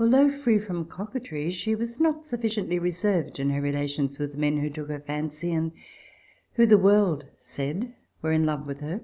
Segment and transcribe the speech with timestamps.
[0.00, 4.68] Although free from coquetry, she was not sufficiently reserved in her relations with men who
[4.68, 5.70] took her fancy and
[6.54, 9.00] who, the world said, were in love with her.